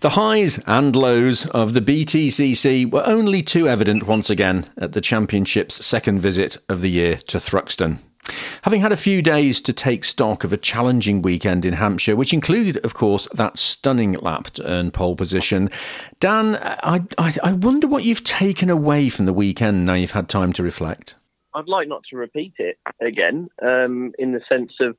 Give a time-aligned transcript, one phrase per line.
[0.00, 5.00] The highs and lows of the BTCC were only too evident once again at the
[5.02, 7.98] Championship's second visit of the year to Thruxton.
[8.62, 12.32] Having had a few days to take stock of a challenging weekend in Hampshire, which
[12.32, 15.68] included, of course, that stunning lap to earn pole position,
[16.18, 20.30] Dan, I, I, I wonder what you've taken away from the weekend now you've had
[20.30, 21.14] time to reflect.
[21.54, 24.96] I'd like not to repeat it again, um, in the sense of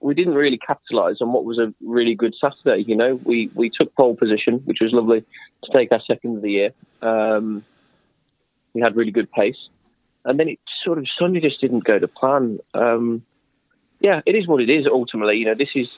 [0.00, 2.84] we didn't really capitalise on what was a really good Saturday.
[2.86, 6.42] You know, we we took pole position, which was lovely to take our second of
[6.42, 6.70] the year.
[7.02, 7.64] Um,
[8.72, 9.68] we had really good pace,
[10.24, 12.58] and then it sort of Sunday just didn't go to plan.
[12.72, 13.22] Um,
[14.00, 14.86] yeah, it is what it is.
[14.90, 15.88] Ultimately, you know, this is.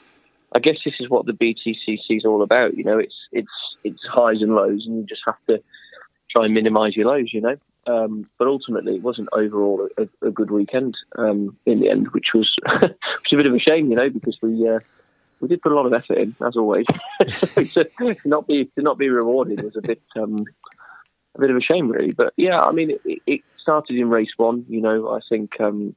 [0.55, 2.77] I guess this is what the BTCC is all about.
[2.77, 3.47] You know, it's it's
[3.83, 5.63] it's highs and lows, and you just have to
[6.35, 7.31] try and minimise your lows.
[7.33, 7.55] You know,
[7.85, 12.27] um, but ultimately, it wasn't overall a, a good weekend um, in the end, which
[12.33, 12.49] was,
[12.81, 14.79] which a bit of a shame, you know, because we uh,
[15.41, 16.85] we did put a lot of effort in, as always.
[17.21, 20.45] to not be to not be rewarded was a bit um,
[21.35, 22.11] a bit of a shame, really.
[22.11, 24.65] But yeah, I mean, it, it started in race one.
[24.69, 25.95] You know, I think um,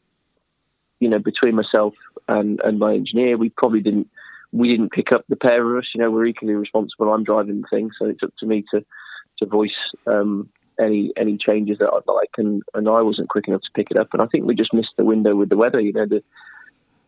[0.99, 1.95] you know between myself
[2.27, 4.09] and, and my engineer, we probably didn't
[4.51, 5.89] we didn't pick up the pair of us.
[5.95, 7.13] You know, we're equally responsible.
[7.13, 8.85] I'm driving the thing, so it's up to me to
[9.39, 9.71] to voice
[10.07, 10.49] um,
[10.81, 13.97] any any changes that I'd like, and, and I wasn't quick enough to pick it
[13.97, 14.09] up.
[14.13, 15.81] And I think we just missed the window with the weather.
[15.81, 16.23] You know, the,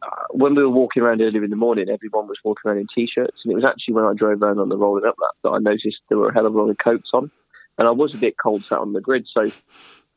[0.02, 2.86] uh, when we were walking around earlier in the morning, everyone was walking around in
[2.94, 5.50] t-shirts, and it was actually when I drove around on the rolling up lap that
[5.50, 7.30] I noticed there were a hell of a lot of coats on,
[7.78, 9.26] and I was a bit cold sat on the grid.
[9.32, 9.42] So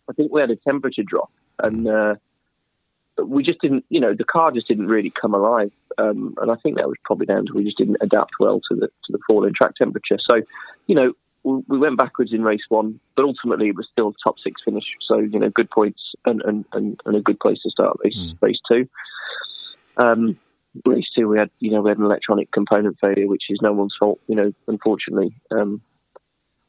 [0.09, 2.15] I think we had a temperature drop, and uh,
[3.23, 6.55] we just didn't, you know, the car just didn't really come alive, um, and I
[6.55, 9.19] think that was probably down to we just didn't adapt well to the to the
[9.27, 10.17] fall in track temperature.
[10.29, 10.41] So,
[10.87, 11.13] you know,
[11.43, 14.83] we went backwards in race one, but ultimately it was still top six finish.
[15.07, 18.17] So you know, good points and and, and, and a good place to start race
[18.17, 18.37] mm.
[18.41, 18.87] race two.
[19.97, 20.39] Um,
[20.85, 23.73] race two, we had you know we had an electronic component failure, which is no
[23.73, 24.19] one's fault.
[24.27, 25.81] You know, unfortunately, um,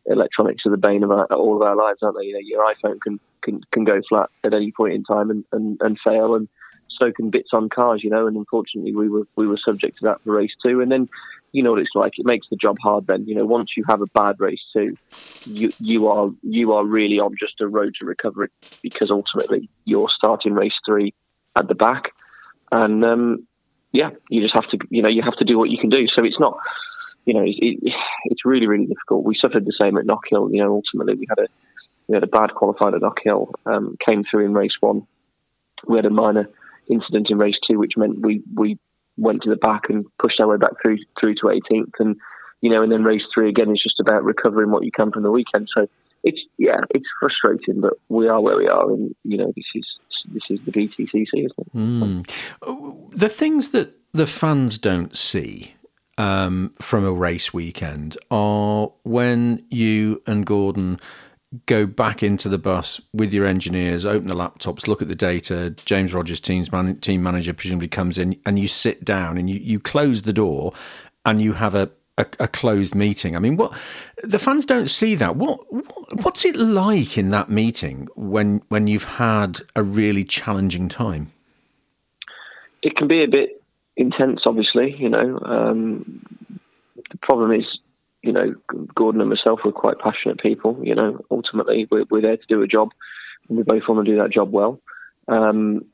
[0.07, 2.27] electronics are the bane of our, all of our lives, aren't they?
[2.27, 5.45] You know, your iPhone can can, can go flat at any point in time and,
[5.53, 6.49] and, and fail, and
[6.99, 8.03] so can bits on cars.
[8.03, 10.91] You know, and unfortunately, we were we were subject to that for race two, and
[10.91, 11.09] then
[11.53, 12.13] you know what it's like.
[12.19, 13.07] It makes the job hard.
[13.07, 14.97] Then you know once you have a bad race two,
[15.47, 18.49] you you are you are really on just a road to recovery
[18.83, 21.15] because ultimately you're starting race three
[21.57, 22.13] at the back,
[22.71, 23.47] and um,
[23.93, 26.07] yeah, you just have to you know you have to do what you can do.
[26.15, 26.59] So it's not
[27.27, 27.95] you know it, it,
[28.25, 29.25] it's really really difficult.
[29.25, 30.53] We suffered the same at Knockhill.
[30.53, 31.49] You know ultimately we had a
[32.09, 33.53] we had a bad qualified at Knockhill.
[33.67, 35.07] Um, came through in race one.
[35.87, 36.49] We had a minor
[36.89, 38.79] incident in race two, which meant we we
[39.17, 42.17] went to the back and pushed our way back through through to 18th, and
[42.61, 45.23] you know, and then race three again is just about recovering what you can from
[45.23, 45.69] the weekend.
[45.77, 45.87] So
[46.25, 49.85] it's yeah, it's frustrating, but we are where we are, and you know, this is
[50.33, 51.75] this is the BTCC, isn't it?
[51.75, 53.11] Mm.
[53.11, 55.75] The things that the fans don't see
[56.19, 61.01] um, from a race weekend are when you and Gordon
[61.67, 65.71] go back into the bus with your engineers, open the laptops, look at the data.
[65.85, 69.57] James Rogers, team's man, team manager, presumably comes in, and you sit down and you,
[69.57, 70.73] you close the door,
[71.25, 73.37] and you have a, a, a closed meeting.
[73.37, 73.73] I mean, what
[74.23, 75.37] the fans don't see that.
[75.37, 80.89] What, what what's it like in that meeting when when you've had a really challenging
[80.89, 81.33] time?
[82.83, 83.63] It can be a bit
[83.97, 84.97] intense, obviously.
[84.99, 86.25] You know, um,
[86.97, 87.65] the problem is
[88.23, 88.55] you know,
[88.95, 90.79] Gordon and myself were quite passionate people.
[90.83, 92.91] You know, ultimately we're, we're there to do a job,
[93.49, 94.81] and we both want to do that job well.
[95.29, 95.87] Um,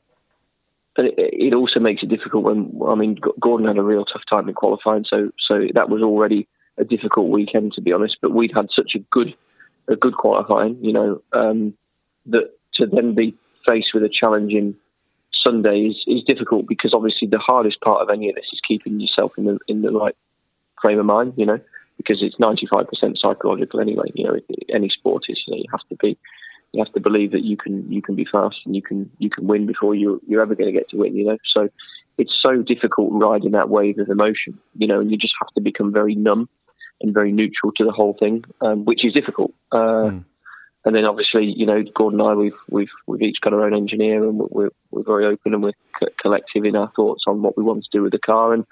[0.95, 4.21] but it, it, also makes it difficult when I mean Gordon had a real tough
[4.31, 6.47] time in qualifying, so so that was already
[6.77, 8.17] a difficult weekend to be honest.
[8.21, 9.33] But we'd had such a good
[9.87, 11.73] a good qualifying, you know, um,
[12.27, 13.35] that to then be
[13.67, 14.75] faced with a challenging
[15.43, 18.99] Sunday is, is difficult because obviously the hardest part of any of this is keeping
[18.99, 20.15] yourself in the in the right
[20.79, 21.59] frame of mind, you know
[21.99, 22.87] because it's 95%
[23.21, 24.05] psychological anyway.
[24.13, 24.39] You know,
[24.73, 26.17] any sport is, you know, you have to be,
[26.71, 29.29] you have to believe that you can, you can be fast and you can, you
[29.29, 31.37] can win before you, you're ever going to get to win, you know.
[31.53, 31.67] So
[32.17, 35.61] it's so difficult riding that wave of emotion, you know, and you just have to
[35.61, 36.47] become very numb
[37.01, 39.53] and very neutral to the whole thing, um, which is difficult.
[39.73, 40.25] Uh, mm.
[40.85, 43.75] And then obviously, you know, Gordon and I, we've we've we've each got our own
[43.75, 45.73] engineer, and we're we're very open and we're
[46.21, 48.53] collective in our thoughts on what we want to do with the car.
[48.53, 48.65] And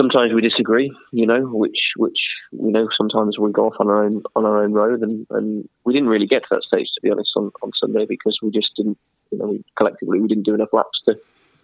[0.00, 2.18] sometimes we disagree, you know, which which
[2.52, 5.68] you know sometimes we go off on our own on our own road, and, and
[5.84, 8.50] we didn't really get to that stage to be honest on, on Sunday because we
[8.50, 8.98] just didn't,
[9.30, 11.14] you know, we, collectively we didn't do enough laps to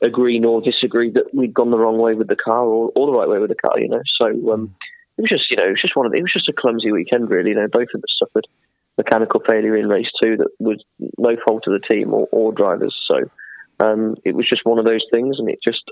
[0.03, 3.19] agree nor disagree that we'd gone the wrong way with the car or, or the
[3.19, 4.03] right way with the car, you know.
[4.21, 4.75] So um,
[5.17, 6.93] it was just you know it was just one of it was just a clumsy
[6.93, 7.51] weekend really.
[7.51, 8.47] You know, both of us suffered
[8.99, 10.83] mechanical failure in race two that was
[11.19, 12.97] no fault of the team or, or drivers.
[13.09, 13.29] So
[13.79, 15.83] um, it was just one of those things, and it just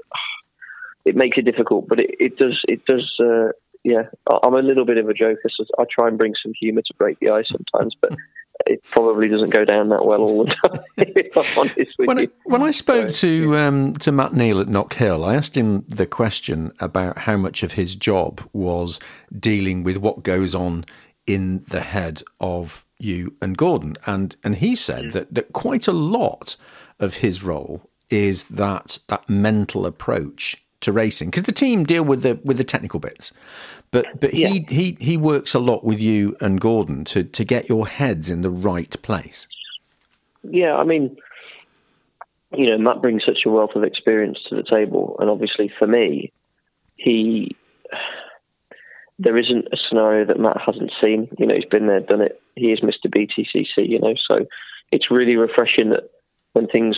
[1.05, 3.53] it makes it difficult, but it, it does it does uh,
[3.85, 4.05] yeah,
[4.43, 6.95] I'm a little bit of a joker, so I try and bring some humour to
[6.97, 8.17] break the ice sometimes, but
[8.67, 10.81] it probably doesn't go down that well all the time.
[10.97, 12.25] if I'm honest with when you.
[12.25, 16.07] I, when I spoke to um, to Matt Neal at Knockhill, I asked him the
[16.07, 19.01] question about how much of his job was
[19.39, 20.87] dealing with what goes on
[21.27, 25.93] in the head of you and Gordon, and and he said that that quite a
[25.93, 26.57] lot
[26.99, 32.23] of his role is that that mental approach to racing because the team deal with
[32.23, 33.33] the with the technical bits,
[33.91, 34.49] but but Yeah.
[34.49, 38.31] he he he works a lot with you and Gordon to to get your heads
[38.31, 39.47] in the right place.
[40.43, 41.17] Yeah, I mean,
[42.53, 45.87] you know, Matt brings such a wealth of experience to the table, and obviously for
[45.87, 46.33] me,
[46.97, 47.57] he
[49.19, 51.29] there isn't a scenario that Matt hasn't seen.
[51.39, 52.41] You know, he's been there, done it.
[52.57, 53.07] He is Mr.
[53.07, 53.89] BTCC.
[53.89, 54.47] You know, so
[54.91, 56.11] it's really refreshing that
[56.53, 56.97] when things.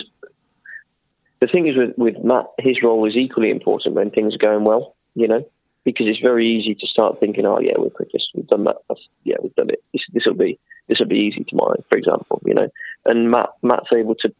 [1.39, 4.63] The thing is with with Matt, his role is equally important when things are going
[4.63, 4.95] well.
[5.13, 5.49] You know,
[5.83, 8.75] because it's very easy to start thinking, oh yeah, we've just we've done that.
[8.89, 9.83] That's, yeah, we've done it.
[9.93, 12.41] This will be this will be easy tomorrow, for example.
[12.45, 12.69] You know,
[13.05, 14.33] and Matt Matt's able to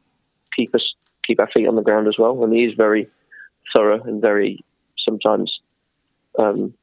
[0.56, 0.94] keep us
[1.26, 3.08] keep our feet on the ground as well, and he is very
[3.76, 4.64] thorough and very
[5.08, 5.52] sometimes
[6.38, 6.74] um,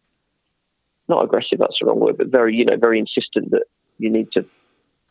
[1.08, 1.58] not aggressive.
[1.58, 3.64] That's the wrong word, but very you know very insistent that
[3.98, 4.46] you need to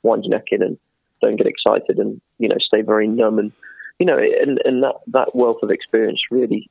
[0.01, 0.77] wind your neck in and
[1.21, 3.51] don't get excited and you know stay very numb and
[3.99, 6.69] you know and and that that wealth of experience really.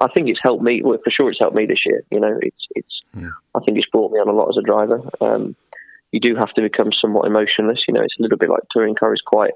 [0.00, 0.80] I think it's helped me.
[0.80, 2.02] Well, for sure, it's helped me this year.
[2.12, 3.02] You know, it's it's.
[3.52, 5.02] I think it's brought me on a lot as a driver.
[5.20, 5.56] Um,
[6.12, 7.80] you do have to become somewhat emotionless.
[7.88, 9.54] You know, it's a little bit like touring car is quite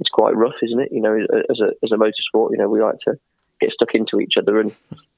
[0.00, 0.92] it's quite rough, isn't it?
[0.92, 3.18] You know, as a as a motorsport, you know, we like to
[3.60, 4.74] get stuck into each other, and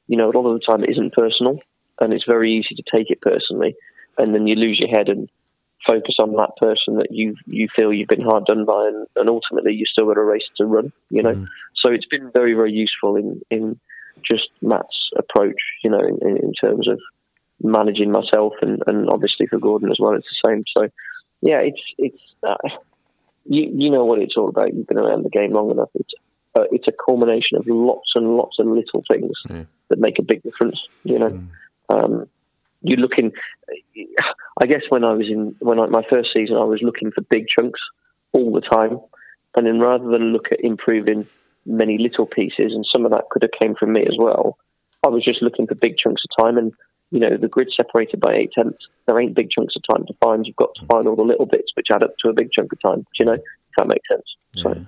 [0.07, 1.61] you know, a lot of the time it isn't personal,
[2.01, 3.75] and it's very easy to take it personally,
[4.17, 5.29] and then you lose your head and
[5.89, 9.29] focus on that person that you you feel you've been hard done by, and, and
[9.29, 10.93] ultimately you still got a race to run.
[11.11, 11.47] You know,
[11.77, 13.81] so it's been very very useful in in
[14.25, 15.61] just Matt's approach.
[15.83, 17.01] You know, in, in terms of
[17.63, 20.65] managing myself and, and obviously for Gordon as well, it's the same.
[20.77, 20.89] So,
[21.41, 22.57] yeah, it's it's uh,
[23.45, 24.75] you you know what it's all about.
[24.75, 25.91] You've been around the game long enough.
[25.95, 26.13] It's
[26.55, 29.33] uh, it's a culmination of lots and lots of little things
[29.89, 30.79] that make a big difference.
[31.05, 31.41] You know,
[31.89, 32.29] um,
[32.83, 33.33] you're looking.
[34.61, 37.23] I guess when I was in when I, my first season, I was looking for
[37.23, 37.81] big chunks
[38.33, 38.99] all the time,
[39.57, 41.27] and then rather than look at improving
[41.67, 44.59] many little pieces, and some of that could have came from me as well.
[45.05, 46.73] I was just looking for big chunks of time, and
[47.11, 48.87] you know the grid separated by eight tenths.
[49.07, 50.47] There ain't big chunks of time to find.
[50.47, 52.73] You've got to find all the little bits which add up to a big chunk
[52.73, 53.07] of time.
[53.19, 53.39] You know?
[53.79, 54.25] That makes sense.
[54.57, 54.87] So,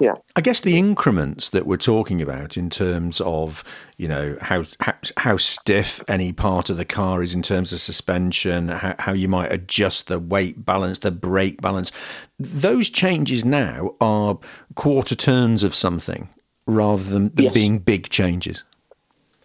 [0.00, 0.14] yeah.
[0.34, 3.62] I guess the increments that we're talking about in terms of,
[3.96, 7.80] you know, how how, how stiff any part of the car is in terms of
[7.80, 11.92] suspension, how, how you might adjust the weight balance, the brake balance,
[12.40, 14.38] those changes now are
[14.74, 16.28] quarter turns of something
[16.66, 17.52] rather than, than Yeah.
[17.52, 18.64] being big changes.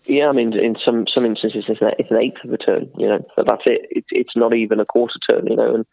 [0.06, 2.90] Yeah, I mean, in some some instances, it's an, it's an eighth of a turn,
[2.98, 3.86] you know, but that's it.
[3.92, 5.86] It's it's not even a quarter turn, you know, and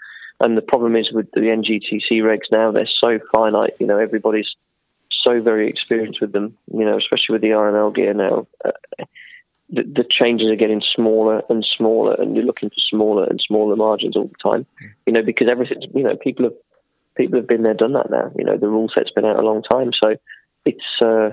[0.44, 4.48] and the problem is with the NGTC regs now, they're so finite, you know, everybody's
[5.22, 8.46] so very experienced with them, you know, especially with the RNL gear now.
[8.62, 9.04] Uh,
[9.70, 13.74] the, the changes are getting smaller and smaller, and you're looking for smaller and smaller
[13.74, 14.66] margins all the time,
[15.06, 16.54] you know, because everything, you know, people have
[17.16, 18.30] people have been there, done that now.
[18.36, 20.16] You know, the rule set's been out a long time, so
[20.66, 21.30] it's uh,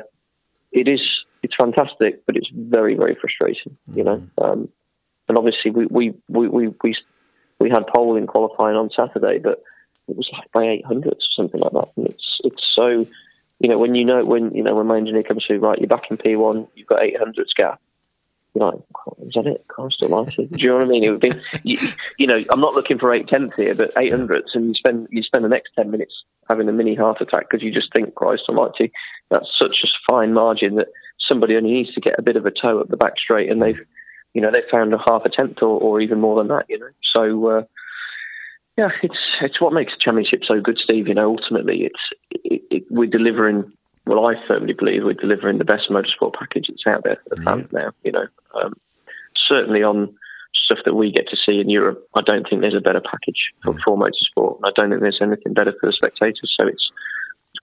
[0.72, 1.02] it is
[1.44, 3.78] it's fantastic, but it's very very frustrating.
[3.94, 4.70] You know, um,
[5.28, 6.96] and obviously we we we we
[7.62, 9.64] we, had pole in qualifying on Saturday, but
[10.08, 13.06] it was like by eight hundredths or something like that, and it's it's so.
[13.60, 15.88] You know, when you know when you know when my engineer comes through, right, you're
[15.88, 17.80] back in P1, you've got 800 gap.
[18.56, 19.66] You're like, "Oh, is that it?
[19.68, 20.48] Christ almighty.
[20.48, 21.04] Do you know what I mean?
[21.04, 21.32] It would be,
[21.64, 21.78] you,
[22.18, 25.08] you know, I'm not looking for eight tenths here, but eight hundredths, and you spend
[25.12, 26.14] you spend the next ten minutes
[26.50, 28.92] having a mini heart attack because you just think, Christ almighty,
[29.30, 30.88] that's such a fine margin that
[31.28, 33.62] somebody only needs to get a bit of a toe up the back straight, and
[33.62, 33.80] they've,
[34.34, 36.80] you know, they've found a half a tenth or, or even more than that, you
[36.80, 36.90] know.
[37.14, 37.64] So, uh,
[38.78, 41.08] yeah, it's it's what makes the championship so good, Steve.
[41.08, 42.00] You know, ultimately, it's
[42.44, 43.72] it, it, we're delivering.
[44.06, 47.42] Well, I firmly believe we're delivering the best motorsport package that's out there for the
[47.44, 47.92] fans now.
[48.04, 48.74] You know, um,
[49.48, 50.16] certainly on
[50.66, 53.52] stuff that we get to see in Europe, I don't think there's a better package
[53.64, 54.60] for, for motorsport.
[54.64, 56.56] I don't think there's anything better for the spectators.
[56.58, 56.90] So it's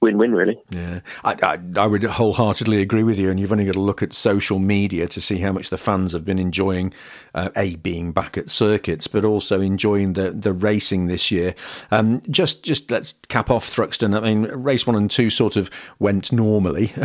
[0.00, 0.58] win-win, really.
[0.70, 3.30] Yeah, I, I, I would wholeheartedly agree with you.
[3.30, 6.12] And you've only got to look at social media to see how much the fans
[6.12, 6.92] have been enjoying
[7.34, 11.54] uh, a being back at circuits, but also enjoying the the racing this year.
[11.90, 14.16] Um, just just let's cap off Thruxton.
[14.16, 16.92] I mean, race one and two sort of went normally,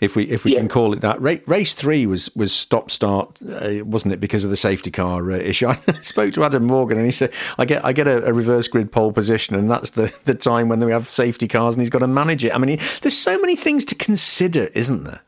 [0.00, 0.60] if we if we Yeah.
[0.60, 1.20] can call it that.
[1.20, 4.20] Ra- race three was was stop start, uh, wasn't it?
[4.20, 5.68] Because of the safety car uh, issue.
[5.68, 8.68] I spoke to Adam Morgan and he said, "I get I get a, a reverse
[8.68, 11.90] grid pole position, and that's the the time when we have safety cars, and he's
[11.90, 12.54] got to manage it.
[12.54, 15.20] I mean, there's so many things to consider, isn't there?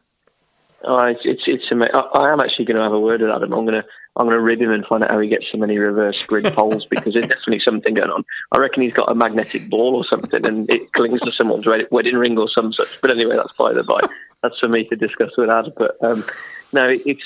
[0.84, 3.30] Oh, it's it's, it's ama- I, I am actually going to have a word with
[3.30, 3.52] Adam.
[3.52, 5.58] I'm going to I'm going to rib him and find out how he gets so
[5.58, 8.24] many reverse grid poles because there's definitely something going on.
[8.50, 12.16] I reckon he's got a magnetic ball or something and it clings to someone's wedding
[12.16, 13.00] ring or some such.
[13.00, 14.00] But anyway, that's by the by.
[14.42, 15.72] That's for me to discuss with Ad.
[15.76, 16.24] But um,
[16.72, 17.22] no, it's.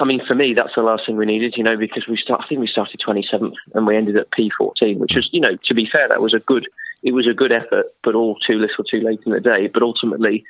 [0.00, 2.42] I mean, for me, that's the last thing we needed, you know, because we start.
[2.44, 5.74] I think we started 27th and we ended at P14, which was, you know, to
[5.74, 6.68] be fair, that was a good.
[7.02, 9.68] It was a good effort, but all too little, too late in the day.
[9.72, 10.44] But ultimately,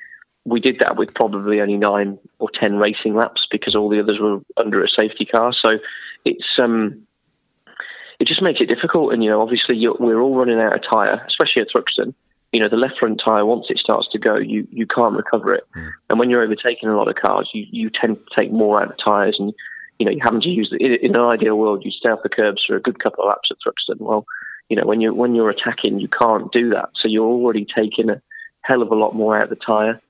[0.45, 4.19] we did that with probably only nine or ten racing laps because all the others
[4.21, 5.53] were under a safety car.
[5.65, 5.79] So
[6.25, 7.07] it's um,
[8.19, 9.13] it just makes it difficult.
[9.13, 12.15] And you know, obviously, we're all running out of tyre, especially at Thruxton.
[12.53, 15.55] You know, the left front tyre once it starts to go, you you can't recover
[15.55, 15.65] it.
[15.75, 15.91] Mm.
[16.11, 18.91] And when you're overtaking a lot of cars, you you tend to take more out
[18.91, 19.55] of tyres, and
[19.99, 22.29] you know, you having to use the, in an ideal world, you stay off the
[22.29, 24.01] curbs for a good couple of laps at Thruxton.
[24.01, 24.27] Well,
[24.73, 26.89] you know, when you're when you're attacking, you can't do that.
[26.95, 28.23] So you're already taking a
[28.63, 30.01] hell of a lot more out of the tyre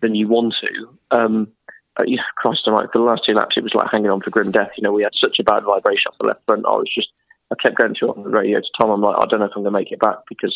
[0.00, 1.18] than you want to.
[1.18, 1.48] Um,
[1.96, 4.30] uh, yeah, Christ almighty, for the last two laps, it was like hanging on for
[4.30, 4.70] grim death.
[4.76, 6.66] You know, we had such a bad vibration off the left front.
[6.66, 7.08] I was just,
[7.50, 8.90] I kept going to it on the radio to Tom.
[8.90, 10.54] I'm like, I don't know if I'm going to make it back because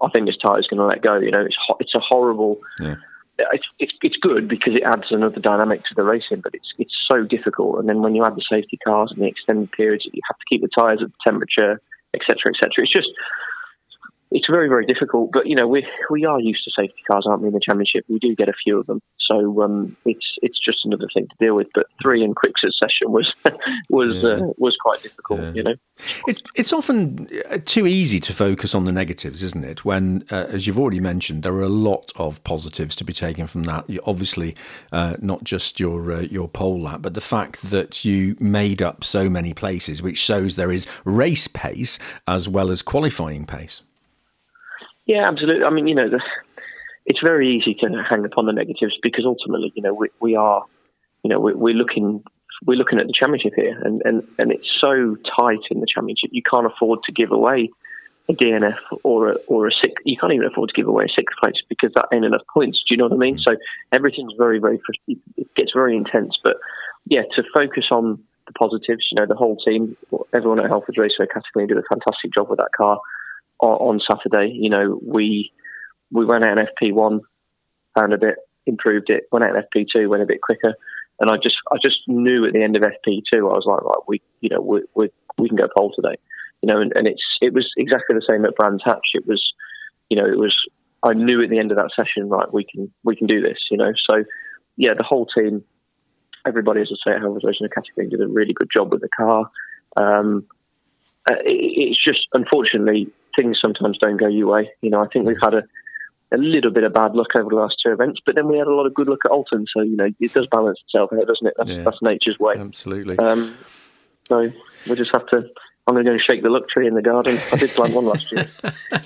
[0.00, 1.18] I think this tyre is going to let go.
[1.18, 2.60] You know, it's ho- it's a horrible.
[2.80, 2.96] Yeah.
[3.52, 6.94] It's, it's it's good because it adds another dynamic to the racing, but it's it's
[7.10, 7.78] so difficult.
[7.78, 10.44] And then when you add the safety cars and the extended periods, you have to
[10.48, 11.80] keep the tyres at the temperature,
[12.14, 12.84] etc., etc.
[12.84, 13.10] It's just
[14.34, 15.30] it's very, very difficult.
[15.32, 17.48] But you know, we we are used to safety cars, aren't we?
[17.48, 20.78] In the championship, we do get a few of them, so um, it's it's just
[20.84, 21.68] another thing to deal with.
[21.74, 23.32] But three in quick succession was
[23.90, 24.46] was yeah.
[24.46, 25.40] uh, was quite difficult.
[25.40, 25.52] Yeah.
[25.54, 25.74] You know,
[26.26, 29.84] it's it's often uh, too easy to focus on the negatives, isn't it?
[29.84, 33.46] When, uh, as you've already mentioned, there are a lot of positives to be taken
[33.46, 33.88] from that.
[33.88, 34.56] You, obviously,
[34.92, 39.04] uh, not just your uh, your pole lap, but the fact that you made up
[39.04, 43.82] so many places, which shows there is race pace as well as qualifying pace.
[45.06, 45.64] Yeah, absolutely.
[45.64, 46.20] I mean, you know, the,
[47.06, 50.64] it's very easy to hang upon the negatives because ultimately, you know, we, we are,
[51.22, 52.22] you know, we, we're looking
[52.64, 56.30] we're looking at the championship here, and, and, and it's so tight in the championship.
[56.32, 57.70] You can't afford to give away
[58.28, 59.94] a DNF or a or a six.
[60.04, 62.78] You can't even afford to give away a sixth place because that ain't enough points.
[62.88, 63.36] Do you know what I mean?
[63.36, 63.42] Mm.
[63.44, 63.56] So
[63.90, 66.38] everything's very very it gets very intense.
[66.44, 66.56] But
[67.06, 69.06] yeah, to focus on the positives.
[69.10, 69.96] You know, the whole team,
[70.32, 73.00] everyone at Halfords Racing with Cataclean did a fantastic job with that car
[73.62, 74.52] on, Saturday.
[74.54, 75.52] You know, we
[76.10, 77.20] we went out in FP1,
[77.98, 79.24] found a bit, improved it.
[79.32, 80.74] Went out in FP2, went a bit quicker,
[81.20, 84.04] and I just I just knew at the end of FP2, I was like, right,
[84.06, 86.16] we you know we we, we can go pole today.
[86.62, 89.14] You know, and, and it's it was exactly the same at Brands Hatch.
[89.14, 89.42] It was,
[90.08, 90.54] you know, it was
[91.02, 93.58] I knew at the end of that session, right, we can we can do this.
[93.70, 94.24] You know, so
[94.76, 95.64] yeah, the whole team,
[96.46, 99.08] everybody, as I say, at Halfords Racing Academy did a really good job with the
[99.08, 99.50] car.
[99.96, 100.46] Um,
[101.30, 104.70] uh, it's just unfortunately things sometimes don't go your way.
[104.80, 105.62] You know, I think we've had a,
[106.32, 108.66] a little bit of bad luck over the last two events, but then we had
[108.66, 109.66] a lot of good luck at Oulton.
[109.74, 111.54] So you know, it does balance itself out, doesn't it?
[111.56, 111.82] That's, yeah.
[111.82, 112.54] that's nature's way.
[112.58, 113.18] Absolutely.
[113.18, 113.56] Um,
[114.28, 114.50] so
[114.88, 115.50] we just have to
[115.86, 117.40] I'm going to go and shake the luck tree in the garden.
[117.50, 118.48] I did plant one last year.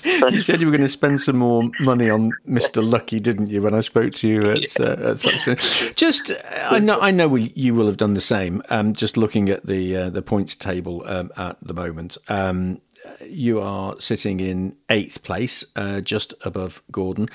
[0.30, 2.86] you said you were going to spend some more money on Mr.
[2.86, 3.62] Lucky, didn't you?
[3.62, 7.74] When I spoke to you at, uh, at Just, I know, I know we, you
[7.74, 8.62] will have done the same.
[8.68, 12.82] Um, just looking at the uh, the points table um, at the moment, um,
[13.24, 17.28] you are sitting in eighth place, uh, just above Gordon.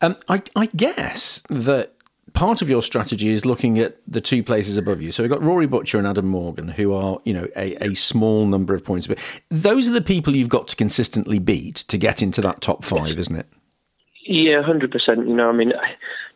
[0.00, 1.94] Um, I, I guess that
[2.32, 5.10] part of your strategy is looking at the two places above you.
[5.10, 8.46] So we've got Rory Butcher and Adam Morgan, who are, you know, a, a small
[8.46, 9.06] number of points.
[9.06, 9.18] But
[9.50, 13.18] those are the people you've got to consistently beat to get into that top five,
[13.18, 13.46] isn't it?
[14.24, 15.26] Yeah, hundred percent.
[15.26, 15.72] You know, I mean,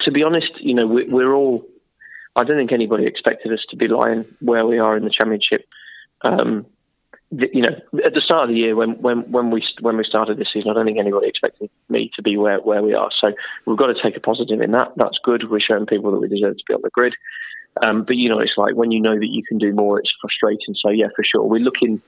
[0.02, 1.66] to be honest, you know, we, we're all.
[2.37, 5.66] I don't think anybody expected us to be lying where we are in the championship.
[6.23, 6.66] Um,
[7.30, 10.37] you know, at the start of the year when when when we when we started
[10.37, 13.10] this season, I don't think anybody expected me to be where where we are.
[13.20, 13.32] So
[13.66, 14.92] we've got to take a positive in that.
[14.96, 15.49] That's good.
[15.49, 17.14] We're showing people that we deserve to be on the grid.
[17.87, 20.10] Um, but you know, it's like when you know that you can do more, it's
[20.20, 20.75] frustrating.
[20.75, 22.02] So yeah, for sure, we're looking.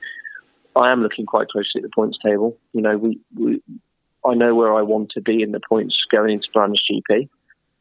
[0.74, 2.56] I am looking quite closely at the points table.
[2.72, 3.62] You know, we, we
[4.26, 7.28] I know where I want to be in the points going into Brands GP.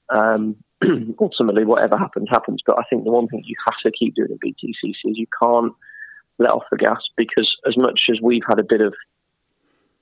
[0.10, 0.58] Um,
[1.20, 2.62] ultimately, whatever happens, happens.
[2.66, 5.28] But I think the one thing you have to keep doing at BTCC is you
[5.42, 5.74] can't
[6.42, 8.94] let off the gas because as much as we've had a bit of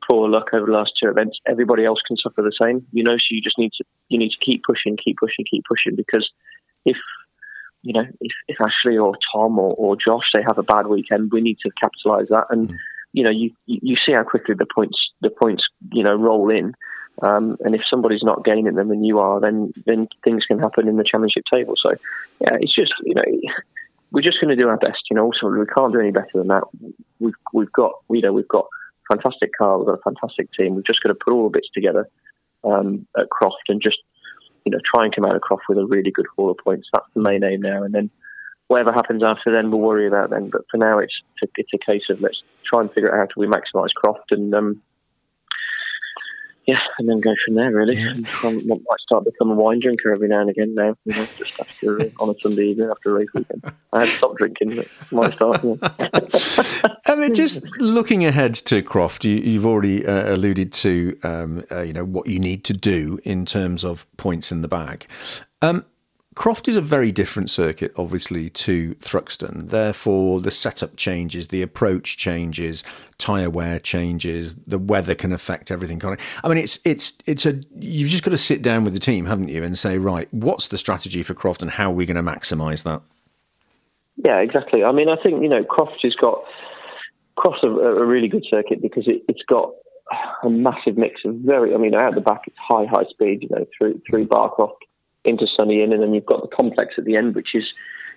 [0.09, 2.85] poor luck over the last two events, everybody else can suffer the same.
[2.91, 5.63] You know, so you just need to you need to keep pushing, keep pushing, keep
[5.67, 6.27] pushing because
[6.85, 6.97] if
[7.83, 11.31] you know if, if Ashley or Tom or, or Josh they have a bad weekend,
[11.31, 12.69] we need to capitalise that and.
[12.69, 12.75] Mm.
[13.11, 16.75] You know, you you see how quickly the points the points you know roll in,
[17.21, 20.87] um, and if somebody's not gaining them and you are, then then things can happen
[20.87, 21.73] in the championship table.
[21.81, 21.91] So,
[22.39, 23.23] yeah, it's just you know
[24.11, 25.03] we're just going to do our best.
[25.09, 26.63] You know, so we can't do any better than that.
[27.19, 30.75] We've we've got you know we've got a fantastic car, we've got a fantastic team.
[30.75, 32.09] We've just got to put all the bits together
[32.63, 33.97] um, at Croft and just
[34.65, 36.87] you know try and come out of Croft with a really good haul of points.
[36.93, 38.09] That's the main aim now, and then
[38.67, 40.49] whatever happens after then, we'll worry about then.
[40.49, 41.13] But for now, it's
[41.57, 44.53] it's a case of let's try and figure out how do we maximise Croft and
[44.53, 44.81] um,
[46.69, 47.71] yeah, and then go from there.
[47.71, 48.13] Really, yeah.
[48.43, 50.75] I might start becoming a wine drinker every now and again.
[50.75, 54.09] Now, you know, just after on a Sunday evening after a race weekend, I had
[54.09, 55.61] stopped drinking, but might start.
[57.07, 61.81] I mean, just looking ahead to Croft, you, have already uh, alluded to um, uh,
[61.81, 65.07] you know what you need to do in terms of points in the bag.
[65.63, 65.85] Um,
[66.35, 69.69] Croft is a very different circuit, obviously, to Thruxton.
[69.69, 72.83] Therefore, the setup changes, the approach changes,
[73.17, 76.01] tyre wear changes, the weather can affect everything.
[76.43, 79.25] I mean, it's it's it's a you've just got to sit down with the team,
[79.25, 82.23] haven't you, and say, right, what's the strategy for Croft, and how are we going
[82.23, 83.01] to maximise that?
[84.23, 84.83] Yeah, exactly.
[84.83, 86.43] I mean, I think you know Croft has got
[87.37, 89.73] Croft's a, a really good circuit because it, it's got
[90.43, 91.73] a massive mix of very.
[91.73, 93.39] I mean, out the back, it's high, high speed.
[93.41, 94.85] You know, through through Barcroft
[95.25, 97.63] into Sunny In, and then you've got the complex at the end, which is,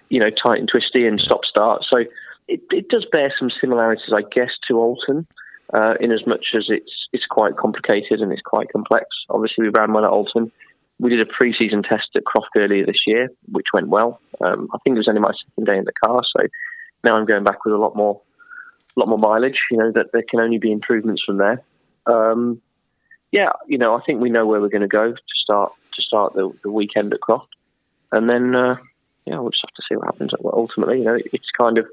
[0.08, 1.82] you know, tight and twisty and stop start.
[1.90, 2.04] So
[2.48, 5.26] it, it does bear some similarities, I guess, to Oulton.
[5.72, 9.06] uh, in as much as it's it's quite complicated and it's quite complex.
[9.30, 10.50] Obviously, we ran well at Oulton.
[10.98, 14.20] We did a pre-season test at Croft earlier this year, which went well.
[14.40, 16.46] Um, I think it was only my second day in the car, so
[17.04, 18.20] now I'm going back with a lot more,
[18.96, 19.58] lot more mileage.
[19.70, 21.62] You know that there can only be improvements from there.
[22.06, 22.60] Um,
[23.30, 26.02] yeah, you know, I think we know where we're going to go to start to
[26.02, 27.54] start the, the weekend at Croft,
[28.10, 28.76] and then uh,
[29.26, 30.32] yeah, we'll just have to see what happens.
[30.44, 31.86] Ultimately, you know, it's kind of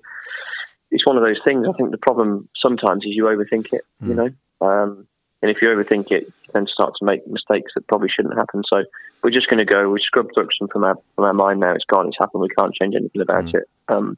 [0.92, 1.66] it's one of those things.
[1.68, 3.86] I think the problem sometimes is you overthink it.
[4.04, 4.08] Mm.
[4.08, 4.18] You hmm.
[4.18, 5.08] know, um,
[5.42, 8.64] and if you overthink it, you then start to make mistakes that probably shouldn't happen.
[8.68, 8.84] So
[9.24, 9.90] we're just going to go.
[9.90, 11.74] We scrubbed Thruxton from our from our mind now.
[11.74, 12.08] It's gone.
[12.08, 12.42] It's happened.
[12.42, 13.56] We can't change anything about mm.
[13.56, 13.70] it.
[13.88, 14.18] Um,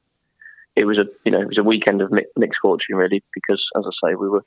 [0.76, 3.84] it was a you know it was a weekend of mixed fortune really because as
[3.86, 4.46] I say we were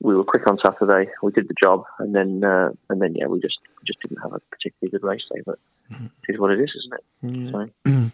[0.00, 1.10] we were quick on Saturday.
[1.22, 4.32] We did the job, and then uh, and then yeah, we just just didn't have
[4.32, 5.42] a particularly good race day.
[5.44, 5.58] But
[5.92, 6.06] mm-hmm.
[6.06, 7.54] it is what it is, isn't it?
[7.54, 7.64] Yeah.
[7.92, 8.10] So.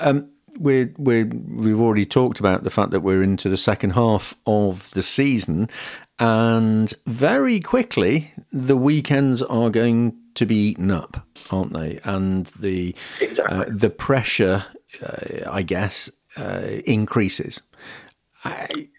[0.00, 4.34] um, we're, we we've already talked about the fact that we're into the second half
[4.46, 5.68] of the season,
[6.18, 12.00] and very quickly the weekends are going to be eaten up, aren't they?
[12.04, 13.58] And the exactly.
[13.58, 14.64] uh, the pressure,
[15.02, 17.62] uh, I guess, uh, increases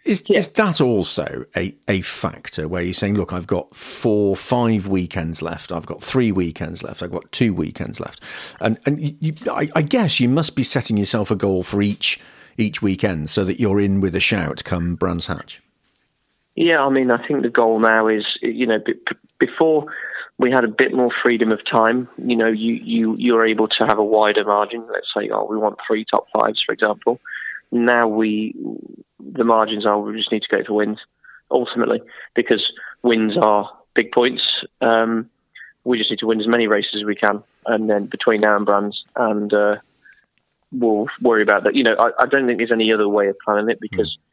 [0.06, 0.38] is, yeah.
[0.38, 5.42] is that also a, a factor where you're saying, look, I've got four, five weekends
[5.42, 8.22] left, I've got three weekends left, I've got two weekends left,
[8.60, 12.20] and and you, I, I, guess you must be setting yourself a goal for each
[12.58, 15.62] each weekend so that you're in with a shout come Brands Hatch.
[16.56, 18.96] Yeah, I mean, I think the goal now is, you know, b-
[19.40, 19.86] before
[20.40, 22.08] we had a bit more freedom of time.
[22.18, 24.86] You know, you you you're able to have a wider margin.
[24.92, 27.20] Let's say, oh, we want three top fives, for example
[27.72, 28.56] now we
[29.20, 31.00] the margins are we just need to go for wins
[31.52, 32.02] ultimately
[32.36, 32.64] because
[33.04, 34.42] wins are big points.
[34.82, 35.30] Um,
[35.84, 38.56] we just need to win as many races as we can, and then between now
[38.56, 39.76] and Brands, and uh,
[40.72, 41.76] we'll worry about that.
[41.76, 44.08] You know, I, I, don't think there's any other way of planning it because.
[44.08, 44.24] Mm.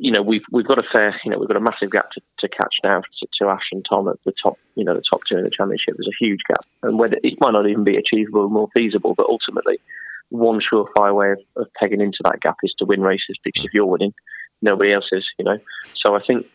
[0.00, 2.20] You know we've we've got a fair you know we've got a massive gap to,
[2.38, 5.22] to catch now to, to Ash and Tom at the top you know the top
[5.28, 5.96] two in the championship.
[5.96, 9.14] There's a huge gap, and whether it might not even be achievable or more feasible,
[9.16, 9.80] but ultimately
[10.30, 13.72] one surefire way of, of pegging into that gap is to win races because if
[13.72, 14.12] you're winning,
[14.62, 15.58] nobody else is, you know.
[16.04, 16.46] So I think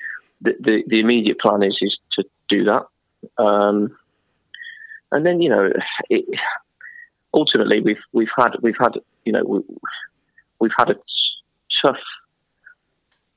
[0.41, 3.95] the the, the immediate plan is is to do that, um,
[5.11, 5.71] and then you know,
[6.09, 6.25] it,
[7.33, 8.93] ultimately we've we've had we've had
[9.25, 9.59] you know we,
[10.59, 10.95] we've had a
[11.81, 11.97] tough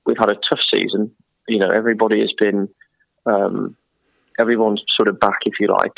[0.05, 1.13] we've had a tough season.
[1.49, 2.69] You know, everybody has been
[3.27, 3.77] um,
[4.39, 5.93] everyone's sort of back, if you like,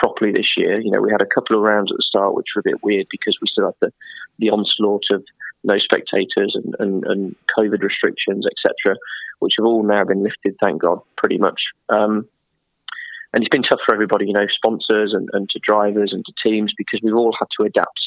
[0.00, 0.80] properly this year.
[0.80, 2.82] You know, we had a couple of rounds at the start which were a bit
[2.82, 3.92] weird because we still had the,
[4.38, 5.22] the onslaught of
[5.62, 8.96] no spectators and, and, and COVID restrictions, etc.,
[9.40, 11.60] which have all now been lifted, thank God, pretty much.
[11.88, 12.26] Um,
[13.32, 16.32] and it's been tough for everybody, you know, sponsors and, and to drivers and to
[16.42, 18.00] teams because we've all had to adapt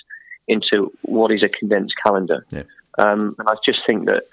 [0.48, 2.46] into what is a condensed calendar.
[2.50, 2.64] Yeah.
[2.98, 4.24] Um, and I just think that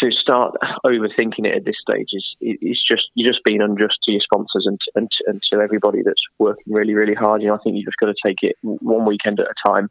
[0.00, 4.12] to start overthinking it at this stage is is just you're just being unjust to
[4.12, 7.42] your sponsors and and, and to everybody that's working really really hard.
[7.42, 9.90] You know, I think you've just got to take it one weekend at a time.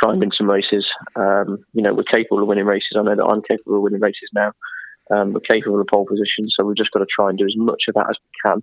[0.00, 0.86] Try and win some races.
[1.16, 2.96] Um, you know, we're capable of winning races.
[2.96, 4.52] I know that I'm capable of winning races now.
[5.10, 7.56] Um, we're capable of pole position, so we've just got to try and do as
[7.56, 8.62] much of that as we can.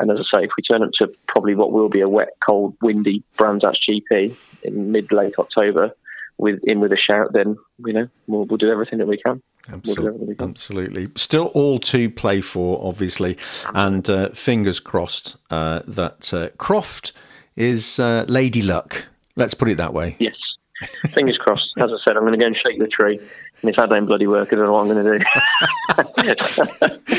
[0.00, 2.30] And as I say, if we turn up to probably what will be a wet,
[2.44, 5.92] cold, windy Brands GP in mid late October,
[6.38, 9.42] with in with a shout, then you know we'll, we'll do everything that we can.
[9.70, 10.34] Absolutely.
[10.38, 10.48] We'll.
[10.48, 11.08] Absolutely.
[11.16, 13.36] Still all to play for, obviously,
[13.74, 17.12] and uh, fingers crossed uh, that uh, Croft
[17.56, 19.06] is uh, Lady Luck.
[19.36, 20.16] Let's put it that way.
[20.18, 20.34] Yes.
[21.10, 21.72] Fingers crossed.
[21.78, 23.20] As I said, I'm going to go and shake the tree
[23.60, 25.18] And if that don't bloody work, I don't know what I'm going to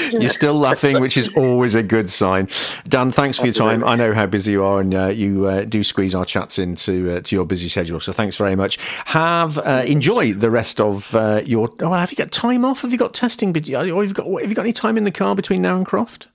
[0.09, 0.17] do.
[0.19, 2.47] You're still laughing, which is always a good sign.
[2.87, 3.83] Dan, thanks for your time.
[3.83, 7.17] I know how busy you are, and uh, you uh, do squeeze our chats into
[7.17, 7.99] uh, to your busy schedule.
[7.99, 8.77] So thanks very much.
[9.05, 11.69] Have uh, enjoy the rest of uh, your.
[11.81, 12.83] Oh, have you got time off?
[12.83, 13.49] Have you got testing?
[13.49, 15.85] Or have you got have you got any time in the car between now and
[15.85, 16.27] Croft?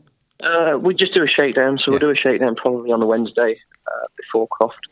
[0.43, 1.91] Uh, we just do a shakedown, so yeah.
[1.93, 3.59] we'll do a shakedown probably on the Wednesday
[4.19, 4.87] before Croft.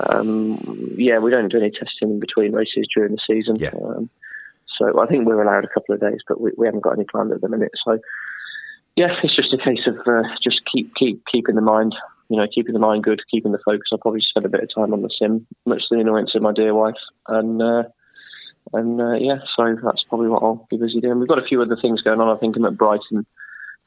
[0.00, 3.56] Um, yeah, we don't do any testing in between races during the season.
[3.56, 3.70] Yeah.
[3.70, 4.10] Um,
[4.78, 7.04] so I think we're allowed a couple of days, but we, we haven't got any
[7.04, 7.72] planned at the minute.
[7.84, 7.98] So
[8.96, 11.94] yeah, it's just a case of uh, just keep keep keeping the mind,
[12.28, 13.88] you know, keeping the mind good, keeping the focus.
[13.92, 16.42] I'll probably spend a bit of time on the sim, much to the annoyance of
[16.42, 16.94] my dear wife,
[17.28, 17.82] and uh,
[18.72, 21.18] and uh, yeah, so that's probably what I'll be busy doing.
[21.18, 22.34] We've got a few other things going on.
[22.34, 23.26] I think I'm at Brighton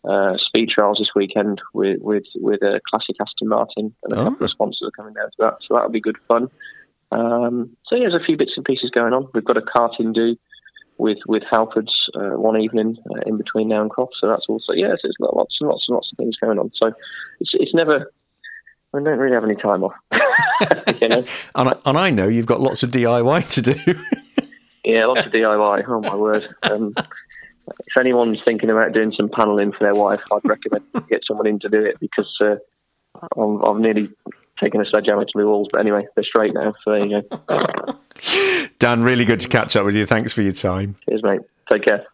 [0.07, 4.23] uh, speed trials this weekend with with with a classic Aston Martin, and a oh.
[4.25, 6.49] couple of sponsors are coming down to that, so that'll be good fun.
[7.11, 9.27] Um, so yeah, there's a few bits and pieces going on.
[9.33, 10.37] We've got a karting do
[10.99, 14.73] with with Halfords uh, one evening uh, in between now and Croft, so that's also
[14.73, 16.71] yes, there's lots and lots and lots of things going on.
[16.75, 16.87] So
[17.39, 18.11] it's it's never.
[18.93, 19.93] I don't really have any time off.
[20.99, 21.23] you know?
[21.55, 23.75] and, I, and I know you've got lots of DIY to do.
[24.83, 25.85] yeah, lots of DIY.
[25.87, 26.53] Oh my word!
[26.63, 31.47] Um, if anyone's thinking about doing some paneling for their wife, I'd recommend get someone
[31.47, 32.55] in to do it because uh,
[33.15, 34.09] I've, I've nearly
[34.59, 35.67] taken a sledgehammer to the walls.
[35.71, 36.73] But anyway, they're straight now.
[36.83, 37.97] So there you go.
[38.79, 40.05] Dan, really good to catch up with you.
[40.05, 40.95] Thanks for your time.
[41.07, 41.41] Cheers, mate.
[41.71, 42.05] Take care.